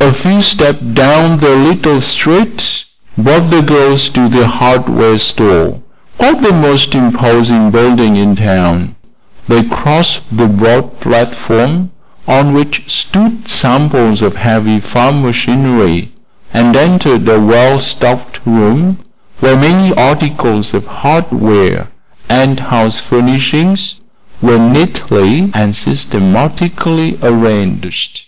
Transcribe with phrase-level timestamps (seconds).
[0.00, 2.82] A few steps down the little street
[3.16, 5.80] brought the girls to the hardware store,
[6.18, 8.96] quite the most imposing building in town.
[9.46, 11.92] They crossed the broad platform
[12.26, 16.10] on which stood samples of heavy farm machinery
[16.52, 18.98] and entered a well stocked room
[19.38, 21.86] where many articles of hardware
[22.28, 24.00] and house furnishings
[24.42, 28.22] were neatly and systematically arranged.